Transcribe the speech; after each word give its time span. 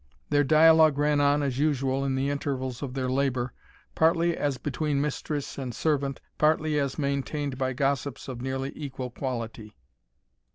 Their 0.31 0.43
dialogue 0.43 0.97
ran 0.97 1.21
on 1.21 1.43
as 1.43 1.59
usual 1.59 2.03
in 2.03 2.15
the 2.15 2.31
intervals 2.31 2.81
of 2.81 2.95
their 2.95 3.07
labour, 3.07 3.53
partly 3.93 4.35
as 4.35 4.57
between 4.57 4.99
mistress 4.99 5.59
and 5.59 5.75
servant, 5.75 6.19
partly 6.39 6.79
as 6.79 6.97
maintained 6.97 7.59
by 7.59 7.73
gossips 7.73 8.27
of 8.27 8.41
nearly 8.41 8.73
equal 8.75 9.11
quality. 9.11 9.77